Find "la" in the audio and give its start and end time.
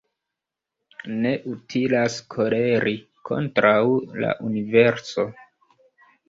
4.25-4.33